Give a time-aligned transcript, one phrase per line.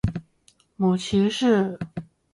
[0.77, 1.77] 母齐氏。